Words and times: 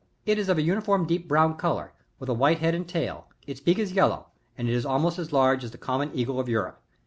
It 0.25 0.39
is 0.39 0.49
of 0.49 0.57
a 0.57 0.63
uniform 0.63 1.05
deep 1.05 1.27
brown 1.27 1.57
colour, 1.57 1.93
with 2.17 2.27
a 2.27 2.33
white 2.33 2.57
head 2.57 2.73
and 2.73 2.87
tail; 2.89 3.27
its 3.45 3.59
beak 3.59 3.77
is 3.77 3.91
yellow 3.91 4.29
and 4.57 4.67
it 4.67 4.73
is 4.73 4.83
almost 4.83 5.19
as 5.19 5.31
large 5.31 5.63
as 5.63 5.69
the 5.69 5.77
common 5.77 6.09
eagle 6.15 6.39
of 6.39 6.49
Europe. 6.49 6.81